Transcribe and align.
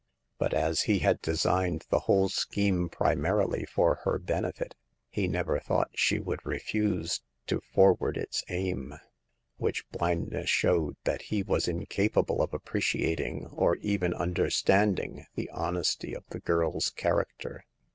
But 0.39 0.55
as 0.55 0.81
he 0.89 0.97
had 0.97 1.21
designed 1.21 1.85
the 1.91 1.99
whole 2.09 2.27
scheme 2.27 2.89
primarily 2.89 3.65
for 3.67 3.99
her 4.03 4.17
benefit, 4.17 4.73
he 5.11 5.27
never 5.27 5.59
thought 5.59 5.91
she 5.93 6.17
would 6.17 6.43
refuse 6.43 7.21
to 7.45 7.61
forward 7.61 8.17
its 8.17 8.43
aim. 8.49 8.95
Which 9.57 9.87
blindness 9.91 10.49
showed 10.49 10.95
that 11.03 11.21
he 11.29 11.43
was 11.43 11.67
incapable 11.67 12.41
of 12.41 12.51
appreciating 12.51 13.45
or 13.53 13.75
even 13.75 14.15
understanding 14.15 15.27
the 15.35 15.51
honesty 15.51 16.15
of 16.15 16.23
the 16.29 16.39
girl's 16.39 16.89
character. 16.89 17.63